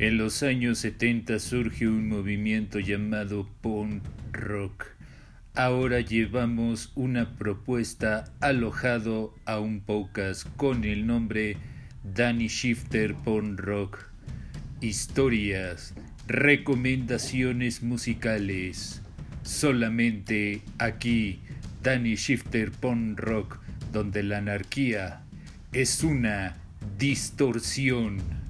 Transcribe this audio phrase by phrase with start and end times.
[0.00, 4.02] En los años 70 surge un movimiento llamado punk
[4.32, 4.86] rock.
[5.54, 11.58] Ahora llevamos una propuesta alojado a un podcast con el nombre
[12.02, 14.08] Danny Shifter Punk Rock.
[14.80, 15.94] Historias,
[16.26, 19.00] recomendaciones musicales.
[19.44, 21.38] Solamente aquí,
[21.84, 23.60] Danny Shifter Punk Rock,
[23.92, 25.22] donde la anarquía
[25.72, 26.56] es una
[26.98, 28.43] distorsión.